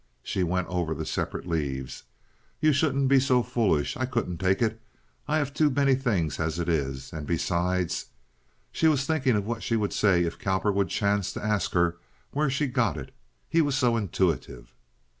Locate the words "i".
3.95-4.07, 5.27-5.37